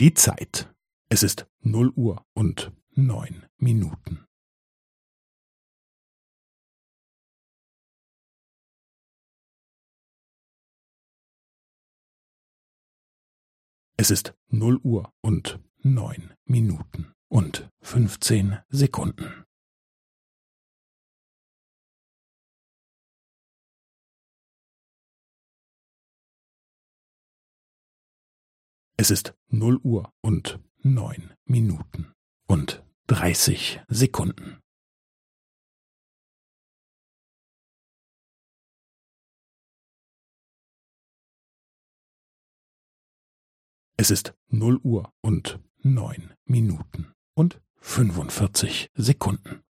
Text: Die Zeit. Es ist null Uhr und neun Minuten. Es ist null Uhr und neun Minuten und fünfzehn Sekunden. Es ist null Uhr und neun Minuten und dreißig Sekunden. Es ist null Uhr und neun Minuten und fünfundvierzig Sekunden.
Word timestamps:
Die 0.00 0.14
Zeit. 0.14 0.72
Es 1.08 1.24
ist 1.24 1.48
null 1.58 1.92
Uhr 1.96 2.24
und 2.32 2.70
neun 2.90 3.48
Minuten. 3.56 4.24
Es 13.96 14.12
ist 14.12 14.34
null 14.46 14.78
Uhr 14.84 15.12
und 15.20 15.58
neun 15.78 16.32
Minuten 16.44 17.12
und 17.26 17.68
fünfzehn 17.80 18.60
Sekunden. 18.68 19.47
Es 29.00 29.12
ist 29.12 29.32
null 29.46 29.78
Uhr 29.84 30.12
und 30.22 30.58
neun 30.78 31.32
Minuten 31.44 32.12
und 32.48 32.84
dreißig 33.06 33.80
Sekunden. 33.86 34.58
Es 43.96 44.10
ist 44.10 44.34
null 44.48 44.80
Uhr 44.82 45.12
und 45.20 45.60
neun 45.78 46.34
Minuten 46.44 47.12
und 47.34 47.62
fünfundvierzig 47.76 48.90
Sekunden. 48.94 49.62